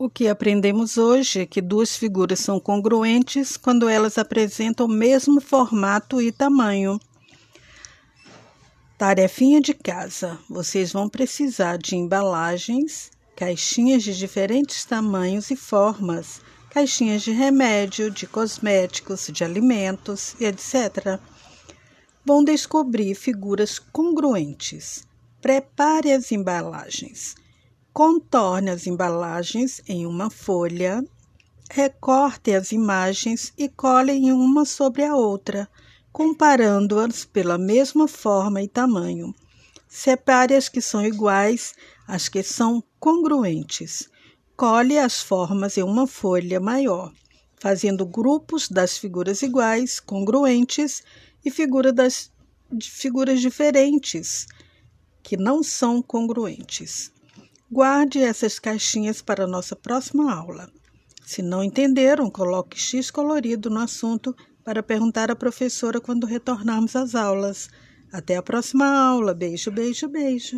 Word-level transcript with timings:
O 0.00 0.08
que 0.08 0.28
aprendemos 0.28 0.96
hoje 0.96 1.40
é 1.40 1.46
que 1.46 1.60
duas 1.60 1.96
figuras 1.96 2.38
são 2.38 2.60
congruentes 2.60 3.56
quando 3.56 3.88
elas 3.88 4.16
apresentam 4.16 4.86
o 4.86 4.88
mesmo 4.88 5.40
formato 5.40 6.22
e 6.22 6.30
tamanho. 6.30 7.00
Tarefinha 8.96 9.60
de 9.60 9.74
casa: 9.74 10.38
vocês 10.48 10.92
vão 10.92 11.08
precisar 11.08 11.78
de 11.78 11.96
embalagens, 11.96 13.10
caixinhas 13.34 14.04
de 14.04 14.16
diferentes 14.16 14.84
tamanhos 14.84 15.50
e 15.50 15.56
formas, 15.56 16.40
caixinhas 16.70 17.22
de 17.22 17.32
remédio, 17.32 18.08
de 18.08 18.24
cosméticos, 18.24 19.28
de 19.32 19.42
alimentos 19.42 20.36
e 20.38 20.44
etc. 20.44 21.18
Vão 22.24 22.44
descobrir 22.44 23.16
figuras 23.16 23.80
congruentes. 23.80 25.04
Prepare 25.40 26.12
as 26.12 26.30
embalagens. 26.30 27.34
Contorne 27.98 28.70
as 28.70 28.86
embalagens 28.86 29.82
em 29.88 30.06
uma 30.06 30.30
folha, 30.30 31.04
recorte 31.68 32.54
as 32.54 32.70
imagens 32.70 33.52
e 33.58 33.68
colhem 33.68 34.30
uma 34.30 34.64
sobre 34.64 35.02
a 35.02 35.16
outra, 35.16 35.68
comparando-as 36.12 37.24
pela 37.24 37.58
mesma 37.58 38.06
forma 38.06 38.62
e 38.62 38.68
tamanho. 38.68 39.34
Separe 39.88 40.54
as 40.54 40.68
que 40.68 40.80
são 40.80 41.04
iguais, 41.04 41.74
as 42.06 42.28
que 42.28 42.40
são 42.40 42.80
congruentes. 43.00 44.08
Colhe 44.56 44.96
as 44.96 45.20
formas 45.20 45.76
em 45.76 45.82
uma 45.82 46.06
folha 46.06 46.60
maior, 46.60 47.12
fazendo 47.58 48.06
grupos 48.06 48.68
das 48.68 48.96
figuras 48.96 49.42
iguais, 49.42 49.98
congruentes, 49.98 51.02
e 51.44 51.50
figura 51.50 51.92
das, 51.92 52.30
de 52.70 52.88
figuras 52.88 53.40
diferentes, 53.40 54.46
que 55.20 55.36
não 55.36 55.64
são 55.64 56.00
congruentes. 56.00 57.10
Guarde 57.70 58.18
essas 58.22 58.58
caixinhas 58.58 59.20
para 59.20 59.46
nossa 59.46 59.76
próxima 59.76 60.32
aula. 60.32 60.70
Se 61.26 61.42
não 61.42 61.62
entenderam, 61.62 62.30
coloque 62.30 62.80
X 62.80 63.10
colorido 63.10 63.68
no 63.68 63.80
assunto 63.80 64.34
para 64.64 64.82
perguntar 64.82 65.30
à 65.30 65.36
professora 65.36 66.00
quando 66.00 66.26
retornarmos 66.26 66.96
às 66.96 67.14
aulas. 67.14 67.68
Até 68.10 68.36
a 68.36 68.42
próxima 68.42 68.86
aula. 68.86 69.34
Beijo, 69.34 69.70
beijo, 69.70 70.08
beijo. 70.08 70.56